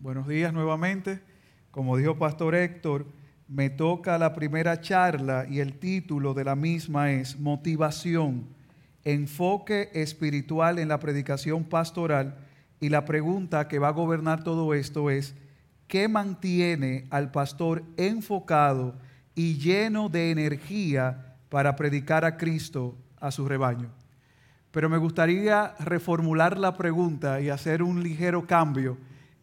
[0.00, 1.20] Buenos días nuevamente.
[1.72, 3.04] Como dijo Pastor Héctor,
[3.48, 8.46] me toca la primera charla y el título de la misma es Motivación,
[9.02, 12.36] enfoque espiritual en la predicación pastoral.
[12.78, 15.34] Y la pregunta que va a gobernar todo esto es,
[15.88, 18.94] ¿qué mantiene al pastor enfocado
[19.34, 23.90] y lleno de energía para predicar a Cristo a su rebaño?
[24.70, 28.96] Pero me gustaría reformular la pregunta y hacer un ligero cambio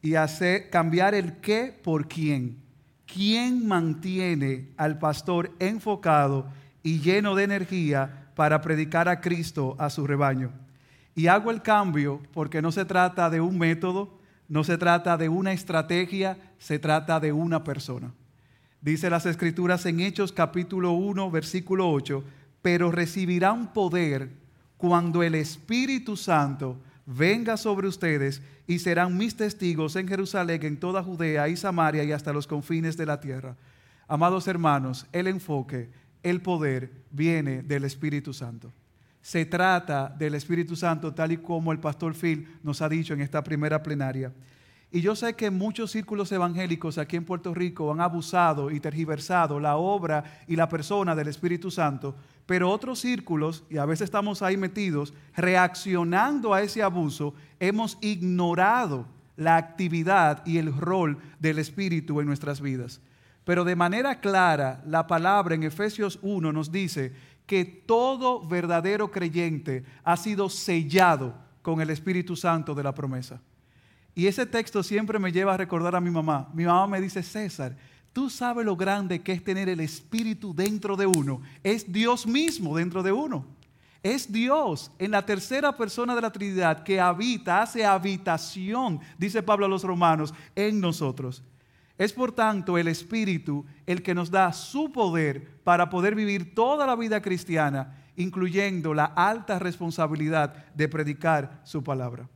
[0.05, 2.61] y hacer cambiar el qué por quién.
[3.11, 6.45] ¿Quién mantiene al pastor enfocado
[6.83, 10.51] y lleno de energía para predicar a Cristo a su rebaño?
[11.15, 15.27] Y hago el cambio porque no se trata de un método, no se trata de
[15.27, 18.13] una estrategia, se trata de una persona.
[18.81, 22.23] Dice las escrituras en Hechos capítulo 1, versículo 8,
[22.61, 24.29] pero recibirán poder
[24.77, 31.03] cuando el Espíritu Santo venga sobre ustedes y serán mis testigos en Jerusalén, en toda
[31.03, 33.55] Judea y Samaria y hasta los confines de la tierra.
[34.07, 35.89] Amados hermanos, el enfoque,
[36.23, 38.73] el poder viene del Espíritu Santo.
[39.21, 43.21] Se trata del Espíritu Santo tal y como el pastor Phil nos ha dicho en
[43.21, 44.31] esta primera plenaria.
[44.91, 49.59] Y yo sé que muchos círculos evangélicos aquí en Puerto Rico han abusado y tergiversado
[49.59, 54.41] la obra y la persona del Espíritu Santo pero otros círculos, y a veces estamos
[54.41, 62.21] ahí metidos, reaccionando a ese abuso, hemos ignorado la actividad y el rol del Espíritu
[62.21, 63.01] en nuestras vidas.
[63.43, 67.13] Pero de manera clara, la palabra en Efesios 1 nos dice
[67.45, 73.41] que todo verdadero creyente ha sido sellado con el Espíritu Santo de la promesa.
[74.15, 76.49] Y ese texto siempre me lleva a recordar a mi mamá.
[76.53, 77.75] Mi mamá me dice, César,
[78.15, 81.41] Tú sabes lo grande que es tener el Espíritu dentro de uno.
[81.61, 83.45] Es Dios mismo dentro de uno.
[84.01, 89.65] Es Dios en la tercera persona de la Trinidad que habita, hace habitación, dice Pablo
[89.65, 91.43] a los romanos, en nosotros.
[91.97, 96.87] Es por tanto el Espíritu el que nos da su poder para poder vivir toda
[96.87, 102.29] la vida cristiana, incluyendo la alta responsabilidad de predicar su palabra.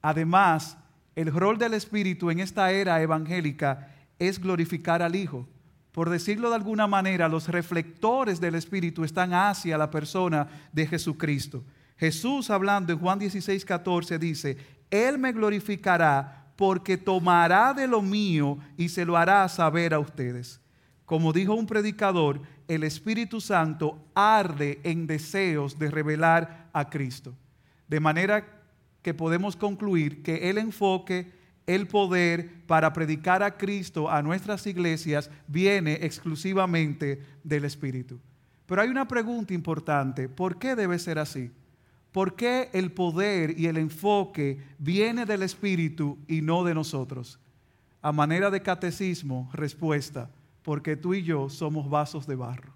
[0.00, 0.78] Además,
[1.14, 5.48] el rol del Espíritu en esta era evangélica es glorificar al Hijo.
[5.92, 11.62] Por decirlo de alguna manera, los reflectores del Espíritu están hacia la persona de Jesucristo.
[11.96, 14.56] Jesús hablando en Juan 16, 14 dice,
[14.90, 20.60] Él me glorificará porque tomará de lo mío y se lo hará saber a ustedes.
[21.04, 27.34] Como dijo un predicador, el Espíritu Santo arde en deseos de revelar a Cristo.
[27.88, 28.44] De manera
[29.02, 31.30] que podemos concluir que el enfoque
[31.66, 38.20] el poder para predicar a Cristo a nuestras iglesias viene exclusivamente del Espíritu.
[38.66, 41.50] Pero hay una pregunta importante, ¿por qué debe ser así?
[42.12, 47.40] ¿Por qué el poder y el enfoque viene del Espíritu y no de nosotros?
[48.00, 50.30] A manera de catecismo, respuesta,
[50.62, 52.72] porque tú y yo somos vasos de barro.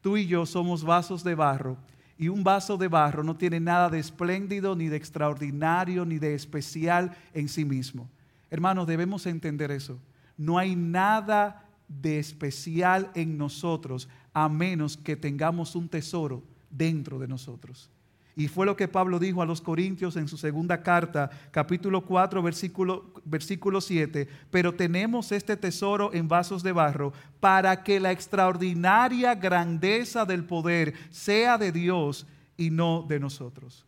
[0.00, 1.78] Tú y yo somos vasos de barro
[2.18, 6.34] y un vaso de barro no tiene nada de espléndido, ni de extraordinario, ni de
[6.34, 8.08] especial en sí mismo.
[8.50, 9.98] Hermanos, debemos entender eso.
[10.36, 17.28] No hay nada de especial en nosotros a menos que tengamos un tesoro dentro de
[17.28, 17.90] nosotros.
[18.38, 22.42] Y fue lo que Pablo dijo a los Corintios en su segunda carta, capítulo 4,
[22.42, 24.28] versículo, versículo 7.
[24.50, 30.92] Pero tenemos este tesoro en vasos de barro para que la extraordinaria grandeza del poder
[31.08, 32.26] sea de Dios
[32.58, 33.86] y no de nosotros.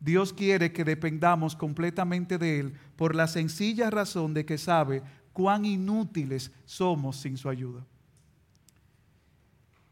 [0.00, 5.00] Dios quiere que dependamos completamente de Él por la sencilla razón de que sabe
[5.32, 7.86] cuán inútiles somos sin su ayuda.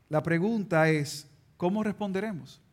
[0.09, 2.64] La pregunta es, ¿cómo responderemos?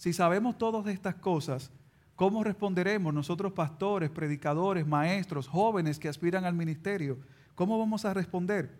[0.00, 1.70] Si sabemos todas estas cosas,
[2.16, 7.18] ¿cómo responderemos nosotros pastores, predicadores, maestros, jóvenes que aspiran al ministerio?
[7.54, 8.70] ¿Cómo vamos a responder?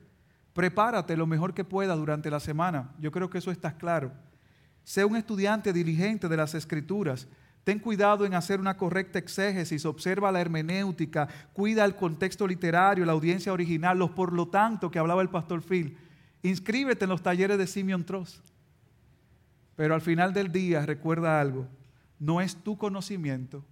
[0.54, 2.94] Prepárate lo mejor que pueda durante la semana.
[2.98, 4.12] Yo creo que eso está claro.
[4.82, 7.28] Sé un estudiante diligente de las escrituras.
[7.64, 13.12] Ten cuidado en hacer una correcta exégesis, observa la hermenéutica, cuida el contexto literario, la
[13.12, 15.98] audiencia original, los por lo tanto que hablaba el pastor Phil.
[16.42, 18.49] Inscríbete en los talleres de Simeon Trost.
[19.80, 21.66] Pero al final del día recuerda algo,
[22.18, 23.65] no es tu conocimiento,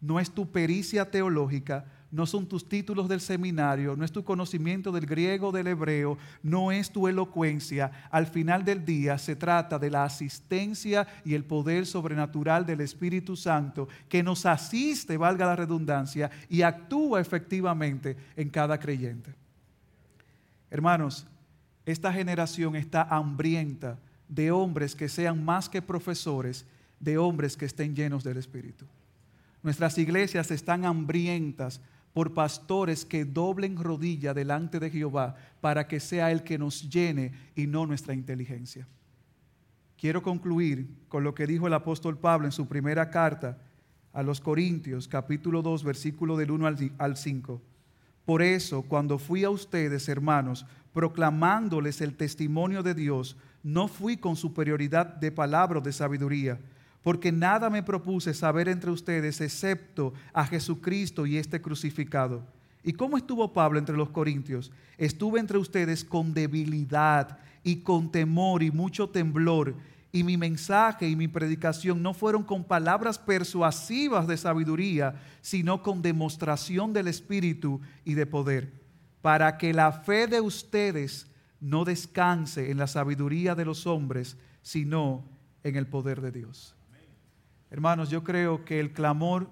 [0.00, 4.90] no es tu pericia teológica, no son tus títulos del seminario, no es tu conocimiento
[4.90, 7.90] del griego, del hebreo, no es tu elocuencia.
[8.10, 13.36] Al final del día se trata de la asistencia y el poder sobrenatural del Espíritu
[13.36, 19.34] Santo que nos asiste, valga la redundancia, y actúa efectivamente en cada creyente.
[20.70, 21.26] Hermanos,
[21.84, 23.98] esta generación está hambrienta
[24.30, 26.64] de hombres que sean más que profesores,
[27.00, 28.86] de hombres que estén llenos del Espíritu.
[29.62, 31.80] Nuestras iglesias están hambrientas
[32.12, 37.32] por pastores que doblen rodilla delante de Jehová para que sea el que nos llene
[37.54, 38.86] y no nuestra inteligencia.
[39.98, 43.58] Quiero concluir con lo que dijo el apóstol Pablo en su primera carta
[44.12, 46.66] a los Corintios, capítulo 2, versículo del 1
[46.98, 47.62] al 5.
[48.30, 54.36] Por eso, cuando fui a ustedes, hermanos, proclamándoles el testimonio de Dios, no fui con
[54.36, 56.56] superioridad de palabra o de sabiduría,
[57.02, 62.44] porque nada me propuse saber entre ustedes excepto a Jesucristo y este crucificado.
[62.84, 64.70] ¿Y cómo estuvo Pablo entre los corintios?
[64.96, 69.74] Estuve entre ustedes con debilidad y con temor y mucho temblor.
[70.12, 76.02] Y mi mensaje y mi predicación no fueron con palabras persuasivas de sabiduría, sino con
[76.02, 78.72] demostración del Espíritu y de poder,
[79.22, 81.28] para que la fe de ustedes
[81.60, 85.24] no descanse en la sabiduría de los hombres, sino
[85.62, 86.74] en el poder de Dios.
[87.70, 89.48] Hermanos, yo creo que el clamor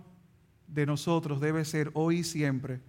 [0.67, 2.81] de nosotros debe ser hoy y siempre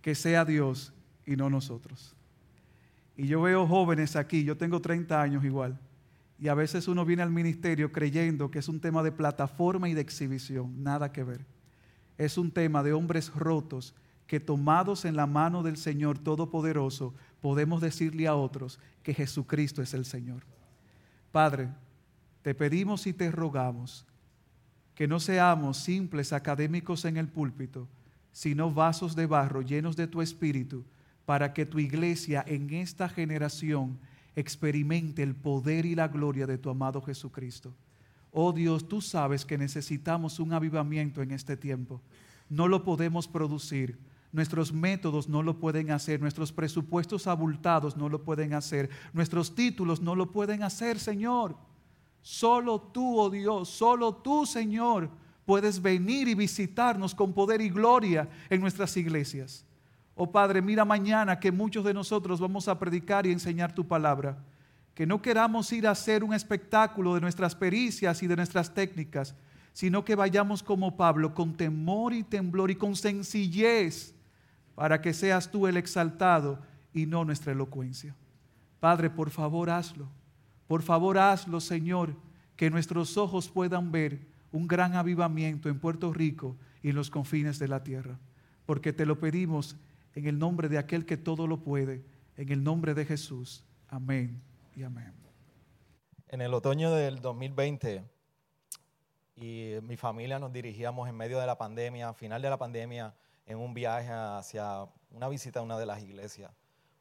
[0.00, 0.92] que sea Dios
[1.26, 2.14] y no nosotros.
[3.16, 5.78] Y yo veo jóvenes aquí, yo tengo 30 años igual,
[6.38, 9.94] y a veces uno viene al ministerio creyendo que es un tema de plataforma y
[9.94, 11.46] de exhibición, nada que ver.
[12.18, 13.94] Es un tema de hombres rotos
[14.26, 19.94] que tomados en la mano del Señor Todopoderoso podemos decirle a otros que Jesucristo es
[19.94, 20.42] el Señor.
[21.32, 21.68] Padre,
[22.42, 24.04] te pedimos y te rogamos
[24.94, 27.88] que no seamos simples académicos en el púlpito,
[28.32, 30.84] sino vasos de barro llenos de tu espíritu
[31.24, 33.98] para que tu iglesia en esta generación
[34.36, 37.74] experimente el poder y la gloria de tu amado Jesucristo.
[38.30, 42.02] Oh Dios, tú sabes que necesitamos un avivamiento en este tiempo.
[42.50, 43.98] No lo podemos producir.
[44.32, 50.02] Nuestros métodos no lo pueden hacer, nuestros presupuestos abultados no lo pueden hacer, nuestros títulos
[50.02, 51.56] no lo pueden hacer, Señor.
[52.20, 55.08] Solo tú, oh Dios, solo tú, Señor,
[55.46, 59.64] puedes venir y visitarnos con poder y gloria en nuestras iglesias.
[60.18, 64.38] Oh Padre, mira mañana que muchos de nosotros vamos a predicar y enseñar tu palabra.
[64.94, 69.34] Que no queramos ir a hacer un espectáculo de nuestras pericias y de nuestras técnicas,
[69.74, 74.14] sino que vayamos como Pablo, con temor y temblor y con sencillez,
[74.74, 76.60] para que seas tú el exaltado
[76.94, 78.14] y no nuestra elocuencia.
[78.80, 80.08] Padre, por favor hazlo.
[80.66, 82.16] Por favor hazlo, Señor,
[82.56, 84.20] que nuestros ojos puedan ver
[84.50, 88.18] un gran avivamiento en Puerto Rico y en los confines de la tierra.
[88.64, 89.76] Porque te lo pedimos
[90.16, 92.02] en el nombre de aquel que todo lo puede,
[92.38, 93.64] en el nombre de Jesús.
[93.86, 94.42] Amén
[94.74, 95.12] y amén.
[96.28, 98.02] En el otoño del 2020,
[99.36, 103.14] y mi familia nos dirigíamos en medio de la pandemia, final de la pandemia,
[103.44, 106.50] en un viaje hacia una visita a una de las iglesias,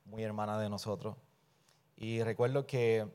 [0.04, 1.16] muy hermana de nosotros.
[1.96, 3.08] Y recuerdo que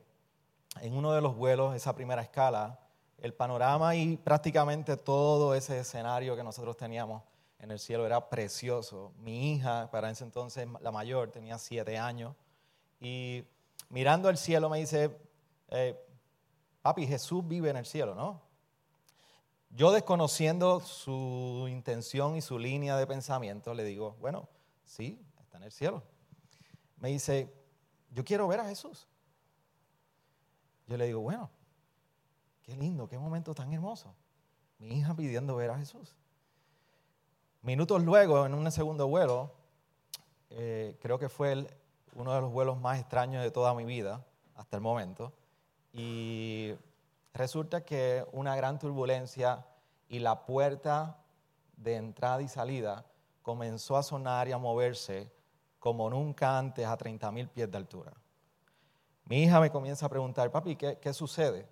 [0.80, 2.80] en uno de los vuelos, esa primera escala,
[3.18, 7.22] el panorama y prácticamente todo ese escenario que nosotros teníamos
[7.60, 9.12] en el cielo era precioso.
[9.18, 12.34] Mi hija, para ese entonces la mayor, tenía siete años,
[13.00, 13.44] y
[13.88, 15.16] mirando al cielo me dice,
[15.68, 15.98] eh,
[16.82, 18.42] papi, Jesús vive en el cielo, ¿no?
[19.70, 24.48] Yo desconociendo su intención y su línea de pensamiento, le digo, bueno,
[24.84, 26.02] sí, está en el cielo.
[26.96, 27.52] Me dice,
[28.10, 29.06] yo quiero ver a Jesús.
[30.88, 31.50] Yo le digo, bueno,
[32.62, 34.12] qué lindo, qué momento tan hermoso.
[34.78, 36.16] Mi hija pidiendo ver a Jesús.
[37.62, 39.52] Minutos luego, en un segundo vuelo,
[40.48, 41.66] eh, creo que fue
[42.14, 44.24] uno de los vuelos más extraños de toda mi vida
[44.56, 45.34] hasta el momento,
[45.92, 46.72] y
[47.34, 49.66] resulta que una gran turbulencia
[50.08, 51.18] y la puerta
[51.76, 53.04] de entrada y salida
[53.42, 55.30] comenzó a sonar y a moverse
[55.78, 58.12] como nunca antes a 30 mil pies de altura.
[59.26, 61.68] Mi hija me comienza a preguntar, papi, ¿qué, qué sucede?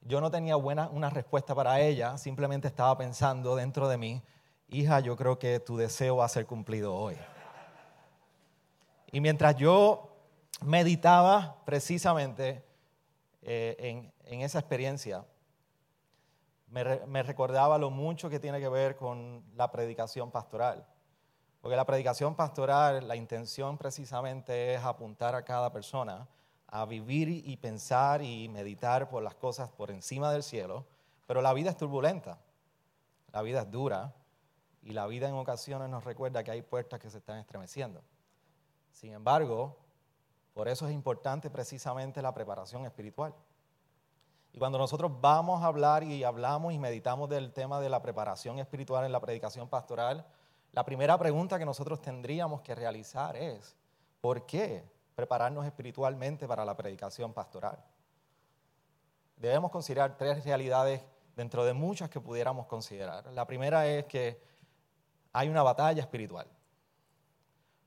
[0.00, 4.20] Yo no tenía buena, una respuesta para ella, simplemente estaba pensando dentro de mí,
[4.68, 7.16] hija, yo creo que tu deseo va a ser cumplido hoy.
[9.12, 10.10] Y mientras yo
[10.62, 12.64] meditaba precisamente
[13.42, 15.24] eh, en, esa experiencia,
[16.68, 20.84] me, recordaba lo mucho que tiene que ver con la predicación pastoral.
[21.60, 26.26] Porque la predicación pastoral, la intención precisamente es apuntar a cada persona
[26.66, 30.84] a vivir y pensar y meditar por las cosas por encima del cielo,
[31.24, 32.40] pero la vida es turbulenta,
[33.32, 34.12] la vida es dura,
[34.84, 38.02] y la vida en ocasiones nos recuerda que hay puertas que se están estremeciendo.
[38.92, 39.76] Sin embargo,
[40.52, 43.34] por eso es importante precisamente la preparación espiritual.
[44.52, 48.58] Y cuando nosotros vamos a hablar y hablamos y meditamos del tema de la preparación
[48.58, 50.24] espiritual en la predicación pastoral,
[50.72, 53.74] la primera pregunta que nosotros tendríamos que realizar es,
[54.20, 54.84] ¿por qué
[55.16, 57.82] prepararnos espiritualmente para la predicación pastoral?
[59.36, 61.02] Debemos considerar tres realidades
[61.34, 63.26] dentro de muchas que pudiéramos considerar.
[63.32, 64.53] La primera es que
[65.34, 66.46] hay una batalla espiritual.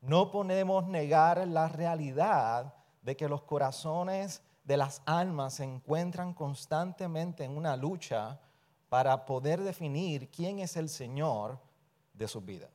[0.02, 7.46] No podemos negar la realidad de que los corazones de las almas se encuentran constantemente
[7.46, 8.38] en una lucha
[8.90, 11.58] para poder definir quién es el Señor
[12.14, 12.70] de sus vidas.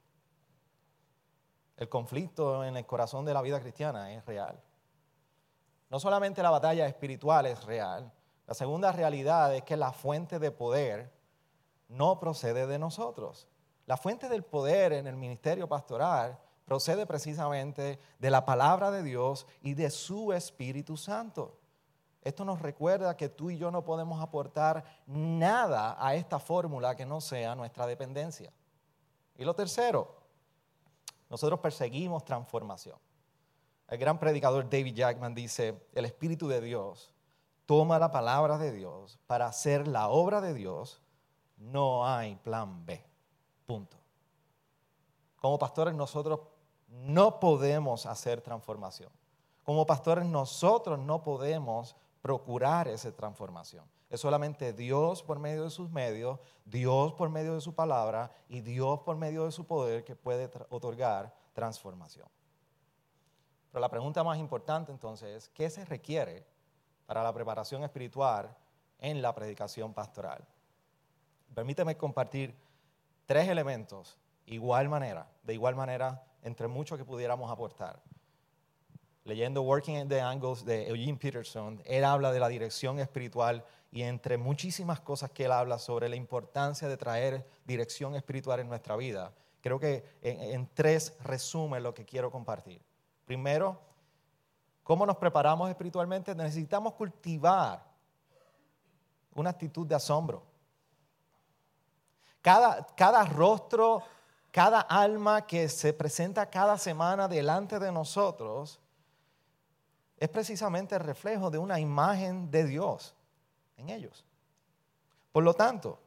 [1.77, 4.59] El conflicto en el corazón de la vida cristiana es real.
[5.91, 8.11] No solamente la batalla espiritual es real,
[8.47, 11.13] la segunda realidad es que la fuente de poder
[11.89, 13.49] no procede de nosotros.
[13.87, 19.47] La fuente del poder en el ministerio pastoral procede precisamente de la palabra de Dios
[19.61, 21.59] y de su Espíritu Santo.
[22.23, 27.05] Esto nos recuerda que tú y yo no podemos aportar nada a esta fórmula que
[27.05, 28.53] no sea nuestra dependencia.
[29.37, 30.23] Y lo tercero,
[31.29, 32.99] nosotros perseguimos transformación.
[33.89, 37.13] El gran predicador David Jackman dice, el Espíritu de Dios
[37.67, 41.03] toma la palabra de Dios para hacer la obra de Dios,
[41.57, 43.12] no hay plan B.
[45.37, 46.41] Como pastores nosotros
[46.89, 49.11] no podemos hacer transformación.
[49.65, 53.85] Como pastores nosotros no podemos procurar esa transformación.
[54.11, 58.61] Es solamente Dios por medio de sus medios, Dios por medio de su palabra y
[58.61, 62.29] Dios por medio de su poder que puede otorgar transformación.
[63.71, 66.47] Pero la pregunta más importante entonces es, ¿qué se requiere
[67.07, 68.55] para la preparación espiritual
[68.99, 70.47] en la predicación pastoral?
[71.55, 72.55] Permíteme compartir
[73.33, 78.03] tres elementos igual manera, de igual manera entre muchos que pudiéramos aportar.
[79.25, 84.03] Leyendo Working in the Angles de Eugene Peterson, él habla de la dirección espiritual y
[84.03, 88.97] entre muchísimas cosas que él habla sobre la importancia de traer dirección espiritual en nuestra
[88.97, 92.83] vida, creo que en, en tres resume lo que quiero compartir.
[93.25, 93.81] Primero,
[94.83, 96.35] ¿cómo nos preparamos espiritualmente?
[96.35, 97.83] Necesitamos cultivar
[99.33, 100.52] una actitud de asombro.
[102.43, 104.03] Cada, cada rostro,
[104.51, 108.81] cada alma que se presenta cada semana delante de nosotros
[110.19, 113.15] es precisamente el reflejo de una imagen de Dios
[113.77, 114.25] en ellos.
[115.33, 115.99] Por lo tanto,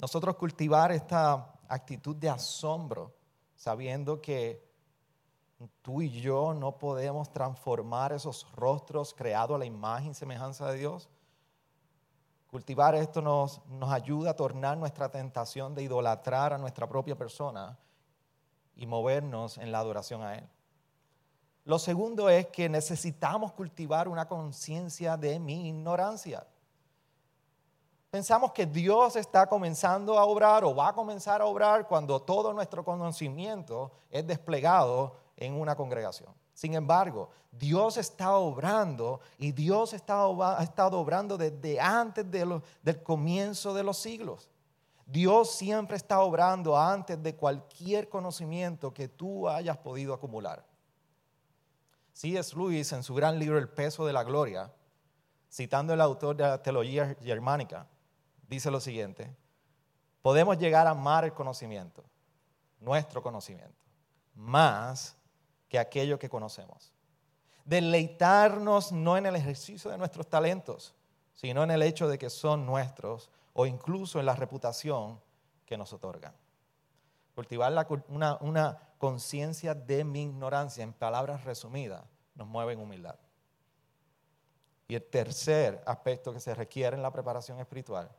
[0.00, 3.14] nosotros cultivar esta actitud de asombro,
[3.56, 4.68] sabiendo que
[5.82, 10.78] tú y yo no podemos transformar esos rostros creados a la imagen y semejanza de
[10.78, 11.08] Dios,
[12.50, 17.78] Cultivar esto nos, nos ayuda a tornar nuestra tentación de idolatrar a nuestra propia persona
[18.74, 20.48] y movernos en la adoración a Él.
[21.64, 26.46] Lo segundo es que necesitamos cultivar una conciencia de mi ignorancia.
[28.10, 32.54] Pensamos que Dios está comenzando a obrar o va a comenzar a obrar cuando todo
[32.54, 36.32] nuestro conocimiento es desplegado en una congregación.
[36.58, 43.84] Sin embargo, Dios está obrando y Dios ha estado obrando desde antes del comienzo de
[43.84, 44.50] los siglos.
[45.06, 50.66] Dios siempre está obrando antes de cualquier conocimiento que tú hayas podido acumular.
[52.12, 52.56] C.S.
[52.56, 54.68] Lewis en su gran libro El peso de la gloria,
[55.48, 57.86] citando el autor de la teología germánica,
[58.48, 59.32] dice lo siguiente,
[60.22, 62.02] podemos llegar a amar el conocimiento,
[62.80, 63.78] nuestro conocimiento,
[64.34, 65.17] más
[65.68, 66.92] que aquello que conocemos.
[67.64, 70.94] Deleitarnos no en el ejercicio de nuestros talentos,
[71.34, 75.20] sino en el hecho de que son nuestros o incluso en la reputación
[75.66, 76.32] que nos otorgan.
[77.34, 83.16] Cultivar una, una conciencia de mi ignorancia, en palabras resumidas, nos mueve en humildad.
[84.88, 88.10] Y el tercer aspecto que se requiere en la preparación espiritual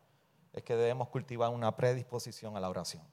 [0.54, 3.04] es que debemos cultivar una predisposición a la oración.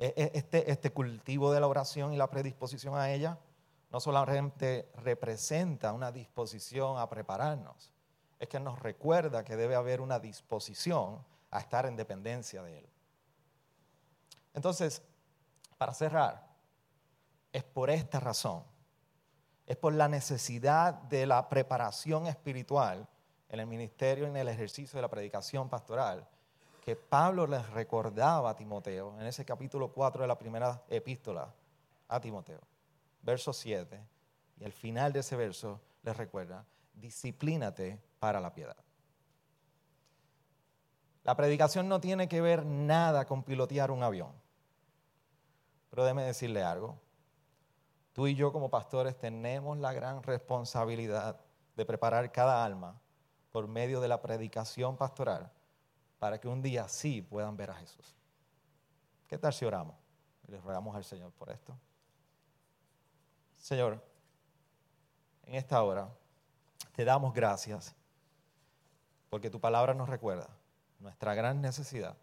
[0.00, 3.38] E, e, este, este cultivo de la oración y la predisposición a ella
[3.90, 7.92] no solamente representa una disposición a prepararnos,
[8.38, 12.88] es que nos recuerda que debe haber una disposición a estar en dependencia de Él.
[14.54, 15.02] Entonces,
[15.76, 16.48] para cerrar,
[17.52, 18.64] es por esta razón,
[19.66, 23.06] es por la necesidad de la preparación espiritual
[23.50, 26.26] en el ministerio y en el ejercicio de la predicación pastoral
[26.80, 31.52] que Pablo les recordaba a Timoteo en ese capítulo 4 de la primera epístola
[32.08, 32.60] a Timoteo,
[33.22, 34.00] verso 7,
[34.58, 38.76] y al final de ese verso les recuerda, disciplínate para la piedad.
[41.22, 44.32] La predicación no tiene que ver nada con pilotear un avión,
[45.90, 46.98] pero déjeme decirle algo.
[48.12, 51.40] Tú y yo como pastores tenemos la gran responsabilidad
[51.76, 52.98] de preparar cada alma
[53.52, 55.52] por medio de la predicación pastoral
[56.20, 58.14] para que un día sí puedan ver a Jesús.
[59.26, 59.96] ¿Qué tal si oramos?
[60.46, 61.76] Les rogamos al Señor por esto.
[63.56, 64.04] Señor,
[65.46, 66.08] en esta hora
[66.94, 67.94] te damos gracias
[69.30, 70.48] porque tu palabra nos recuerda
[70.98, 72.16] nuestra gran necesidad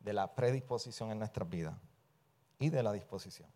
[0.00, 1.74] de la predisposición en nuestras vidas
[2.58, 3.48] y de la disposición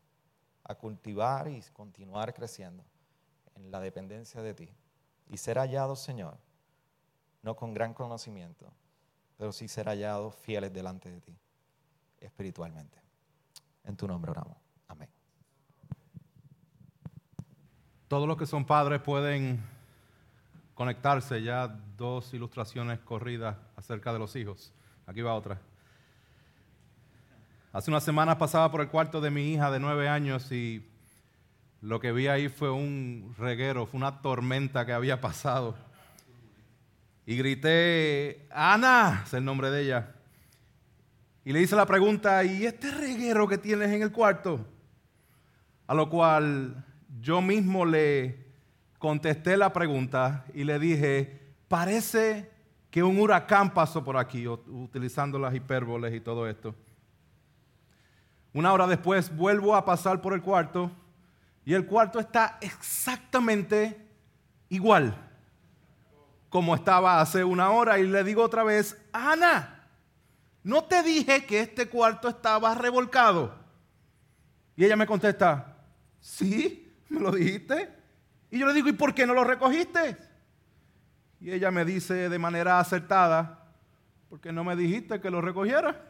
[0.62, 2.82] a cultivar y continuar creciendo
[3.56, 4.74] en la dependencia de ti
[5.28, 6.38] y ser hallados, Señor,
[7.44, 8.72] no con gran conocimiento,
[9.36, 11.38] pero sí ser hallados fieles delante de ti
[12.18, 12.98] espiritualmente.
[13.84, 14.56] En tu nombre oramos.
[14.88, 15.10] Amén.
[18.08, 19.62] Todos los que son padres pueden
[20.74, 21.42] conectarse.
[21.42, 24.72] Ya dos ilustraciones corridas acerca de los hijos.
[25.06, 25.60] Aquí va otra.
[27.74, 30.88] Hace unas semanas pasaba por el cuarto de mi hija de nueve años y
[31.82, 35.74] lo que vi ahí fue un reguero, fue una tormenta que había pasado.
[37.26, 40.14] Y grité, Ana, es el nombre de ella.
[41.44, 44.66] Y le hice la pregunta, ¿y este reguero que tienes en el cuarto?
[45.86, 46.84] A lo cual
[47.20, 48.44] yo mismo le
[48.98, 52.50] contesté la pregunta y le dije, parece
[52.90, 56.74] que un huracán pasó por aquí, utilizando las hipérboles y todo esto.
[58.52, 60.90] Una hora después vuelvo a pasar por el cuarto
[61.64, 63.98] y el cuarto está exactamente
[64.68, 65.23] igual
[66.54, 69.88] como estaba hace una hora y le digo otra vez, Ana,
[70.62, 73.52] ¿no te dije que este cuarto estaba revolcado?
[74.76, 75.78] Y ella me contesta,
[76.20, 77.92] sí, me lo dijiste.
[78.52, 80.16] Y yo le digo, ¿y por qué no lo recogiste?
[81.40, 83.74] Y ella me dice de manera acertada,
[84.28, 86.02] porque no me dijiste que lo recogiera.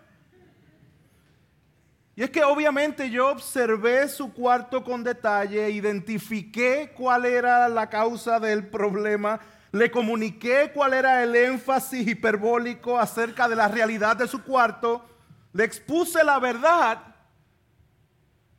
[2.16, 8.38] Y es que obviamente yo observé su cuarto con detalle, identifiqué cuál era la causa
[8.38, 9.40] del problema,
[9.75, 15.04] le comuniqué cuál era el énfasis hiperbólico acerca de la realidad de su cuarto,
[15.52, 17.16] le expuse la verdad,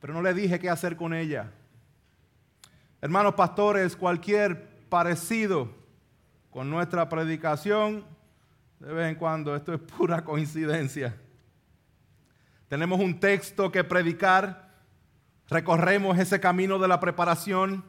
[0.01, 1.53] pero no le dije qué hacer con ella.
[2.99, 5.73] Hermanos pastores, cualquier parecido
[6.49, 8.03] con nuestra predicación,
[8.81, 11.15] de vez en cuando esto es pura coincidencia.
[12.67, 14.69] Tenemos un texto que predicar,
[15.47, 17.85] recorremos ese camino de la preparación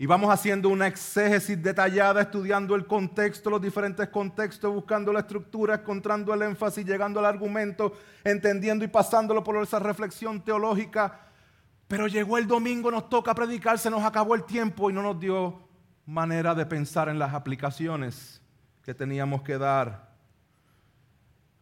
[0.00, 5.74] y vamos haciendo una exégesis detallada, estudiando el contexto, los diferentes contextos, buscando la estructura,
[5.74, 7.92] encontrando el énfasis, llegando al argumento,
[8.24, 11.20] entendiendo y pasándolo por esa reflexión teológica.
[11.86, 15.20] Pero llegó el domingo, nos toca predicar, se nos acabó el tiempo y no nos
[15.20, 15.68] dio
[16.06, 18.40] manera de pensar en las aplicaciones
[18.82, 20.08] que teníamos que dar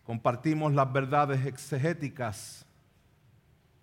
[0.04, 2.64] compartimos las verdades exegéticas,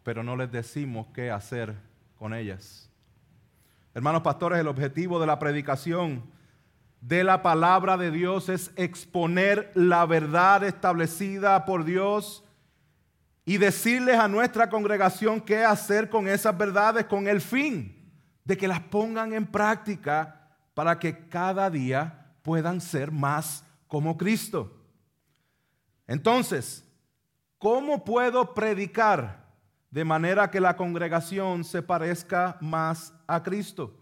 [0.02, 1.76] pero no les decimos qué hacer
[2.18, 2.90] con ellas.
[3.96, 6.22] Hermanos pastores, el objetivo de la predicación
[7.00, 12.44] de la palabra de Dios es exponer la verdad establecida por Dios
[13.46, 18.12] y decirles a nuestra congregación qué hacer con esas verdades con el fin
[18.44, 24.76] de que las pongan en práctica para que cada día puedan ser más como Cristo.
[26.06, 26.86] Entonces,
[27.60, 29.45] ¿cómo puedo predicar
[29.90, 33.94] de manera que la congregación se parezca más a Cristo?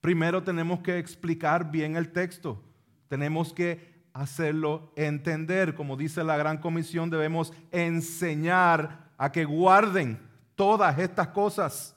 [0.00, 2.62] Primero tenemos que explicar bien el texto.
[3.08, 5.74] Tenemos que hacerlo entender.
[5.74, 10.20] Como dice la gran comisión, debemos enseñar a que guarden
[10.54, 11.96] todas estas cosas.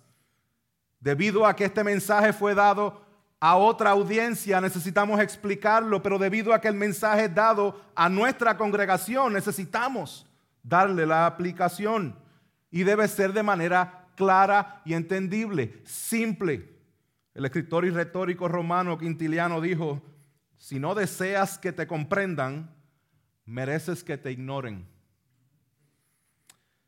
[0.99, 3.07] Debido a que este mensaje fue dado
[3.39, 8.57] a otra audiencia necesitamos explicarlo, pero debido a que el mensaje es dado a nuestra
[8.57, 10.25] congregación, necesitamos
[10.63, 12.15] darle la aplicación.
[12.77, 16.77] Y debe ser de manera clara y entendible, simple.
[17.33, 20.03] El escritor y retórico romano Quintiliano dijo,
[20.57, 22.69] si no deseas que te comprendan,
[23.45, 24.87] mereces que te ignoren.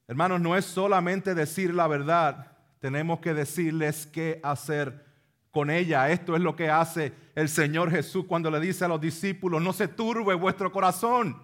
[0.08, 5.08] Hermanos, no es solamente decir la verdad, tenemos que decirles qué hacer
[5.50, 6.12] con ella.
[6.12, 9.74] Esto es lo que hace el Señor Jesús cuando le dice a los discípulos, no
[9.74, 11.42] se turbe vuestro corazón.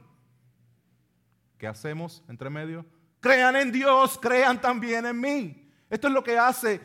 [1.58, 2.86] ¿Qué hacemos entre medio?
[3.26, 5.68] Crean en Dios, crean también en mí.
[5.90, 6.80] Esto es lo que hace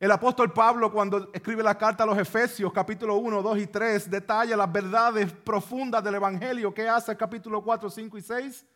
[0.00, 4.10] el apóstol Pablo cuando escribe la carta a los Efesios, capítulo 1, 2 y 3,
[4.10, 6.74] detalla las verdades profundas del Evangelio.
[6.74, 8.66] ¿Qué hace el capítulo 4, 5 y 6?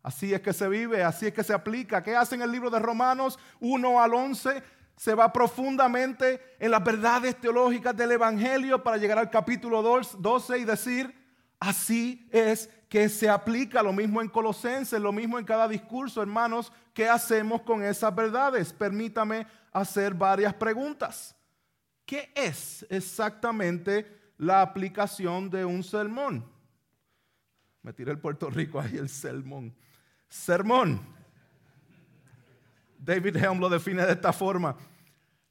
[0.00, 2.04] Así es que se vive, así es que se aplica.
[2.04, 4.62] ¿Qué hace en el libro de Romanos 1 al 11?
[4.96, 10.64] se va profundamente en las verdades teológicas del Evangelio para llegar al capítulo 12 y
[10.64, 11.12] decir,
[11.58, 16.72] así es que se aplica lo mismo en Colosenses, lo mismo en cada discurso, hermanos,
[16.92, 18.72] ¿qué hacemos con esas verdades?
[18.72, 21.34] Permítame hacer varias preguntas.
[22.06, 26.48] ¿Qué es exactamente la aplicación de un sermón?
[27.82, 29.74] Me tiré el Puerto Rico ahí, el sermón.
[30.28, 31.00] Sermón.
[32.96, 34.76] David Helm lo define de esta forma.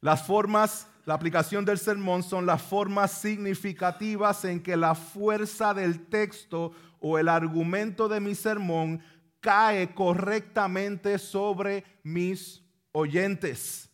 [0.00, 6.06] Las formas, la aplicación del sermón son las formas significativas en que la fuerza del
[6.06, 9.02] texto o el argumento de mi sermón
[9.40, 12.62] cae correctamente sobre mis
[12.92, 13.90] oyentes.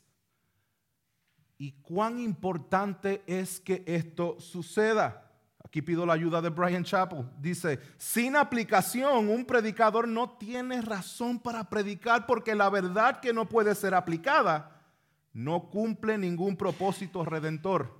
[1.58, 5.26] ¿Y cuán importante es que esto suceda?
[5.64, 7.28] Aquí pido la ayuda de Brian Chappell.
[7.40, 13.48] Dice, sin aplicación un predicador no tiene razón para predicar porque la verdad que no
[13.48, 14.79] puede ser aplicada
[15.32, 17.98] no cumple ningún propósito redentor.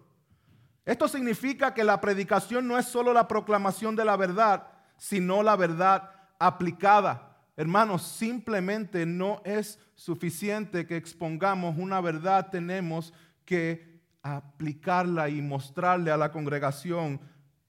[0.84, 5.56] Esto significa que la predicación no es solo la proclamación de la verdad, sino la
[5.56, 7.38] verdad aplicada.
[7.56, 13.12] Hermanos, simplemente no es suficiente que expongamos una verdad, tenemos
[13.44, 17.20] que aplicarla y mostrarle a la congregación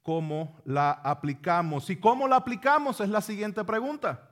[0.01, 1.89] cómo la aplicamos.
[1.89, 2.99] ¿Y cómo la aplicamos?
[3.01, 4.29] Es la siguiente pregunta.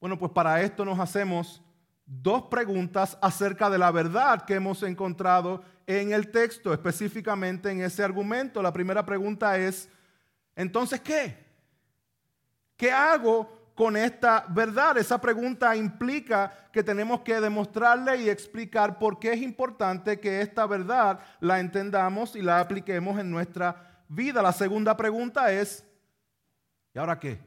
[0.00, 1.62] Bueno, pues para esto nos hacemos
[2.06, 8.04] dos preguntas acerca de la verdad que hemos encontrado en el texto, específicamente en ese
[8.04, 8.62] argumento.
[8.62, 9.88] La primera pregunta es,
[10.54, 11.44] entonces, ¿qué?
[12.76, 14.98] ¿Qué hago con esta verdad?
[14.98, 20.66] Esa pregunta implica que tenemos que demostrarle y explicar por qué es importante que esta
[20.66, 24.42] verdad la entendamos y la apliquemos en nuestra vida.
[24.42, 25.84] La segunda pregunta es,
[26.94, 27.38] ¿y ahora qué?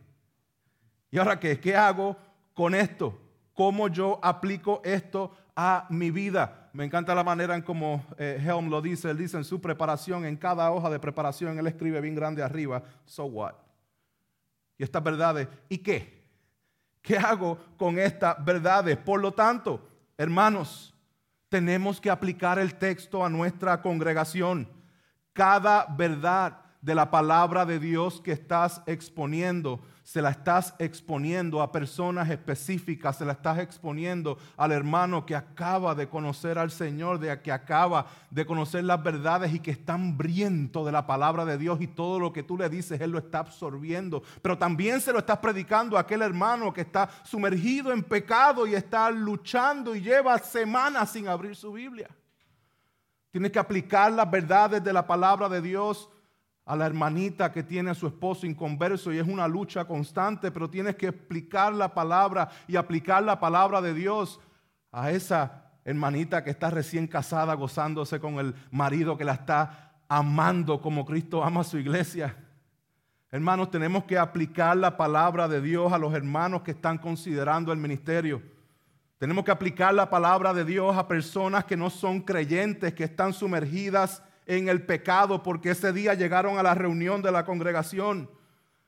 [1.11, 1.59] ¿Y ahora qué?
[1.59, 2.17] ¿Qué hago
[2.53, 3.28] con esto?
[3.59, 6.69] Cómo yo aplico esto a mi vida.
[6.71, 9.09] Me encanta la manera en cómo eh, Helm lo dice.
[9.09, 12.81] Él dice en su preparación, en cada hoja de preparación, él escribe bien grande arriba,
[13.03, 13.55] so what.
[14.77, 16.23] Y estas verdades, ¿y qué?
[17.01, 18.95] ¿Qué hago con estas verdades?
[18.95, 19.85] Por lo tanto,
[20.17, 20.95] hermanos,
[21.49, 24.69] tenemos que aplicar el texto a nuestra congregación.
[25.33, 31.71] Cada verdad de la palabra de Dios que estás exponiendo se la estás exponiendo a
[31.71, 37.39] personas específicas, se la estás exponiendo al hermano que acaba de conocer al Señor, de
[37.43, 41.79] que acaba de conocer las verdades y que está hambriento de la palabra de Dios
[41.79, 44.23] y todo lo que tú le dices, Él lo está absorbiendo.
[44.41, 48.73] Pero también se lo estás predicando a aquel hermano que está sumergido en pecado y
[48.73, 52.09] está luchando y lleva semanas sin abrir su Biblia.
[53.29, 56.09] Tienes que aplicar las verdades de la palabra de Dios
[56.69, 60.69] a la hermanita que tiene a su esposo inconverso y es una lucha constante, pero
[60.69, 64.39] tienes que explicar la palabra y aplicar la palabra de Dios
[64.91, 70.79] a esa hermanita que está recién casada gozándose con el marido que la está amando
[70.79, 72.37] como Cristo ama a su iglesia.
[73.31, 77.79] Hermanos, tenemos que aplicar la palabra de Dios a los hermanos que están considerando el
[77.79, 78.43] ministerio.
[79.17, 83.33] Tenemos que aplicar la palabra de Dios a personas que no son creyentes, que están
[83.33, 88.27] sumergidas en el pecado porque ese día llegaron a la reunión de la congregación.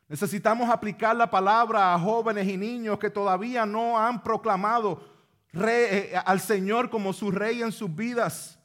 [0.09, 5.05] Necesitamos aplicar la palabra a jóvenes y niños que todavía no han proclamado
[5.53, 8.57] eh, al Señor como su rey en sus vidas.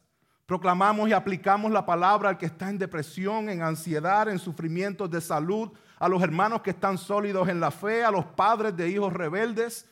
[0.47, 5.21] Proclamamos y aplicamos la palabra al que está en depresión, en ansiedad, en sufrimientos de
[5.21, 9.13] salud, a los hermanos que están sólidos en la fe, a los padres de hijos
[9.13, 9.87] rebeldes,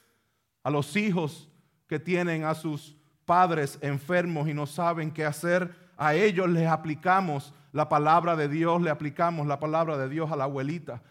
[0.63, 1.51] a los hijos
[1.87, 7.53] que tienen a sus padres enfermos y no saben qué hacer a ellos les aplicamos
[7.73, 11.03] la palabra de Dios, le aplicamos la palabra de Dios a la abuelita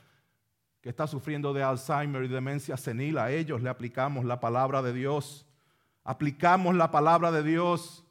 [0.84, 3.18] que está sufriendo de Alzheimer y demencia senil.
[3.18, 5.46] A ellos le aplicamos la palabra de Dios.
[6.04, 8.04] Aplicamos la palabra de Dios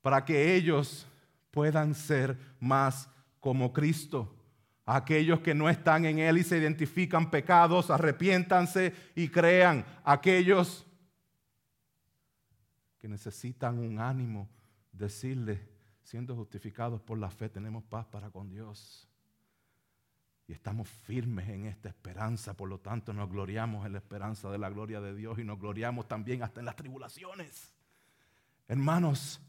[0.00, 1.06] para que ellos
[1.50, 4.34] puedan ser más como Cristo.
[4.86, 9.84] Aquellos que no están en Él y se identifican pecados, arrepiéntanse y crean.
[10.02, 10.86] Aquellos
[12.98, 14.48] que necesitan un ánimo,
[14.90, 15.68] decirle,
[16.10, 19.08] siendo justificados por la fe, tenemos paz para con Dios.
[20.48, 24.58] Y estamos firmes en esta esperanza, por lo tanto nos gloriamos en la esperanza de
[24.58, 27.72] la gloria de Dios y nos gloriamos también hasta en las tribulaciones.
[28.66, 29.40] Hermanos,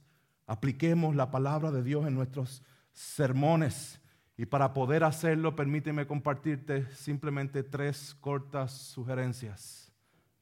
[0.45, 3.99] apliquemos la palabra de Dios en nuestros sermones.
[4.37, 9.91] Y para poder hacerlo, permíteme compartirte simplemente tres cortas sugerencias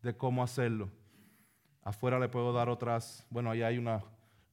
[0.01, 0.89] de cómo hacerlo.
[1.82, 4.03] Afuera le puedo dar otras, bueno, ahí hay una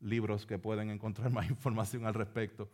[0.00, 2.68] libros que pueden encontrar más información al respecto.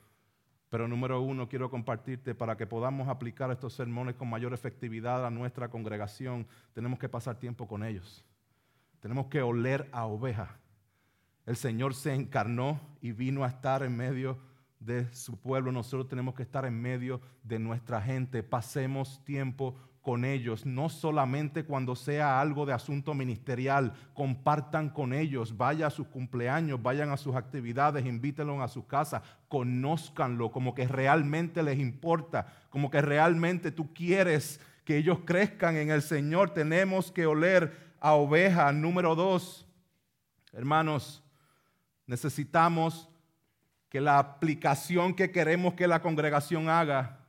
[0.68, 5.30] Pero número uno, quiero compartirte para que podamos aplicar estos sermones con mayor efectividad a
[5.30, 8.24] nuestra congregación, tenemos que pasar tiempo con ellos.
[9.00, 10.58] Tenemos que oler a oveja.
[11.44, 14.38] El Señor se encarnó y vino a estar en medio
[14.78, 15.72] de su pueblo.
[15.72, 18.42] Nosotros tenemos que estar en medio de nuestra gente.
[18.42, 25.56] Pasemos tiempo con ellos, no solamente cuando sea algo de asunto ministerial, compartan con ellos,
[25.56, 30.88] vaya a sus cumpleaños, vayan a sus actividades, invítenlos a su casa, conózcanlo como que
[30.88, 36.50] realmente les importa, como que realmente tú quieres que ellos crezcan en el Señor.
[36.50, 38.72] Tenemos que oler a oveja.
[38.72, 39.68] Número dos,
[40.52, 41.22] hermanos,
[42.06, 43.08] necesitamos
[43.88, 47.20] que la aplicación que queremos que la congregación haga,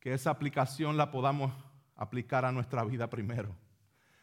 [0.00, 1.63] que esa aplicación la podamos
[1.96, 3.54] aplicar a nuestra vida primero.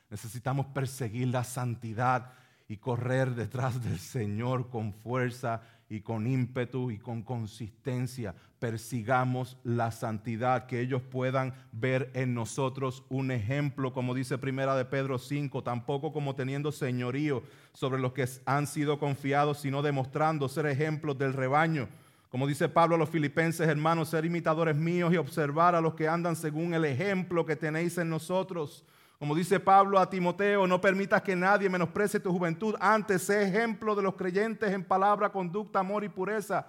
[0.10, 2.34] Necesitamos perseguir la santidad
[2.68, 8.34] y correr detrás del Señor con fuerza y con ímpetu y con consistencia.
[8.60, 14.86] Persigamos la santidad, que ellos puedan ver en nosotros un ejemplo, como dice Primera de
[14.86, 20.66] Pedro 5, tampoco como teniendo señorío sobre los que han sido confiados, sino demostrando ser
[20.66, 21.90] ejemplos del rebaño.
[22.32, 26.08] Como dice Pablo a los filipenses, hermanos, ser imitadores míos y observar a los que
[26.08, 28.86] andan según el ejemplo que tenéis en nosotros.
[29.20, 32.74] Como dice Pablo a Timoteo, no permitas que nadie menosprecie tu juventud.
[32.80, 36.66] Antes, sé ejemplo de los creyentes en palabra, conducta, amor y pureza.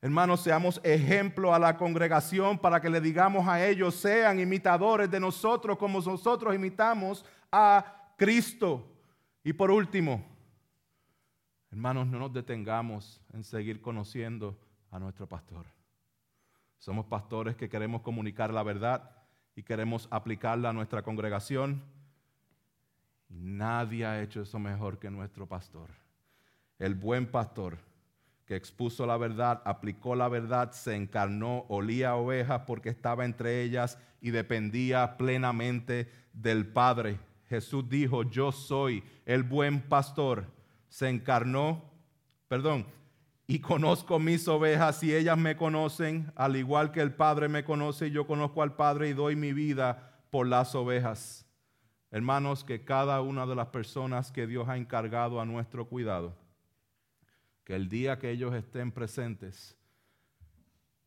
[0.00, 5.20] Hermanos, seamos ejemplo a la congregación para que le digamos a ellos, sean imitadores de
[5.20, 8.82] nosotros como nosotros imitamos a Cristo.
[9.44, 10.24] Y por último,
[11.70, 14.56] hermanos, no nos detengamos en seguir conociendo
[14.96, 15.66] a nuestro pastor.
[16.78, 19.10] Somos pastores que queremos comunicar la verdad
[19.54, 21.82] y queremos aplicarla a nuestra congregación.
[23.28, 25.90] nadie ha hecho eso mejor que nuestro pastor.
[26.78, 27.78] El buen pastor
[28.46, 33.98] que expuso la verdad, aplicó la verdad, se encarnó, olía ovejas porque estaba entre ellas
[34.20, 37.18] y dependía plenamente del Padre.
[37.48, 40.46] Jesús dijo, yo soy el buen pastor.
[40.88, 41.82] Se encarnó,
[42.48, 42.86] perdón,
[43.46, 48.10] y conozco mis ovejas y ellas me conocen, al igual que el Padre me conoce,
[48.10, 51.46] yo conozco al Padre y doy mi vida por las ovejas.
[52.10, 56.36] Hermanos, que cada una de las personas que Dios ha encargado a nuestro cuidado,
[57.62, 59.76] que el día que ellos estén presentes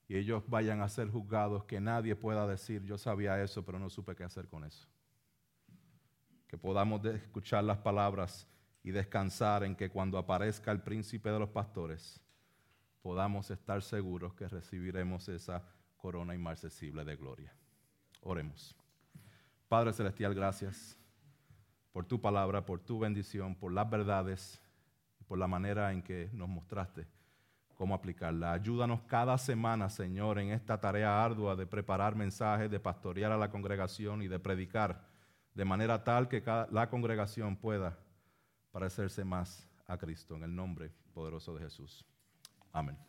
[0.08, 3.89] y ellos vayan a ser juzgados, que nadie pueda decir, yo sabía eso, pero no
[3.89, 4.88] supe qué hacer con eso.
[6.47, 8.47] Que podamos escuchar las palabras
[8.82, 12.21] y descansar en que cuando aparezca el príncipe de los pastores,
[13.01, 15.63] podamos estar seguros que recibiremos esa
[15.97, 17.53] corona inmarcesible de gloria.
[18.21, 18.75] Oremos.
[19.67, 20.97] Padre Celestial, gracias
[21.91, 24.62] por tu palabra, por tu bendición, por las verdades
[25.29, 27.07] por la manera en que nos mostraste
[27.75, 28.51] cómo aplicarla.
[28.51, 33.51] Ayúdanos cada semana, Señor, en esta tarea ardua de preparar mensajes, de pastorear a la
[33.51, 35.05] congregación y de predicar,
[35.53, 37.99] de manera tal que la congregación pueda
[38.71, 42.03] parecerse más a Cristo, en el nombre poderoso de Jesús.
[42.73, 43.09] Amén.